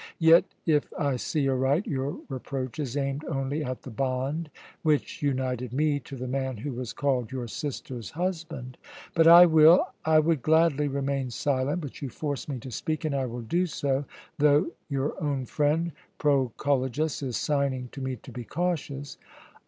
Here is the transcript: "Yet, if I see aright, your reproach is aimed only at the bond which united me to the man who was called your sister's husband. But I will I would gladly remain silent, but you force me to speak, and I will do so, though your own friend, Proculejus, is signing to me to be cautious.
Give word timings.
"Yet, 0.17 0.45
if 0.65 0.91
I 0.97 1.15
see 1.17 1.47
aright, 1.47 1.85
your 1.85 2.17
reproach 2.27 2.79
is 2.79 2.97
aimed 2.97 3.23
only 3.25 3.63
at 3.63 3.83
the 3.83 3.91
bond 3.91 4.49
which 4.81 5.21
united 5.21 5.71
me 5.71 5.99
to 5.99 6.15
the 6.15 6.27
man 6.27 6.57
who 6.57 6.71
was 6.73 6.91
called 6.91 7.31
your 7.31 7.47
sister's 7.47 8.09
husband. 8.09 8.79
But 9.13 9.27
I 9.27 9.45
will 9.45 9.89
I 10.03 10.17
would 10.17 10.41
gladly 10.41 10.87
remain 10.87 11.29
silent, 11.29 11.81
but 11.81 12.01
you 12.01 12.09
force 12.09 12.47
me 12.49 12.57
to 12.61 12.71
speak, 12.71 13.05
and 13.05 13.13
I 13.13 13.27
will 13.27 13.43
do 13.43 13.67
so, 13.67 14.05
though 14.39 14.71
your 14.89 15.21
own 15.23 15.45
friend, 15.45 15.91
Proculejus, 16.17 17.21
is 17.21 17.37
signing 17.37 17.89
to 17.91 18.01
me 18.01 18.15
to 18.15 18.31
be 18.31 18.43
cautious. 18.43 19.19